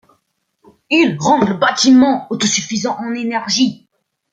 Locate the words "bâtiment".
1.53-2.25